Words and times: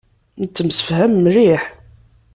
Nettemsefham 0.39 1.13
mliḥ. 1.17 1.63